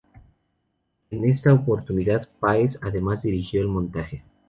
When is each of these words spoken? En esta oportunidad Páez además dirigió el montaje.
En 1.11 1.25
esta 1.25 1.53
oportunidad 1.53 2.27
Páez 2.39 2.79
además 2.81 3.21
dirigió 3.21 3.61
el 3.61 3.67
montaje. 3.67 4.23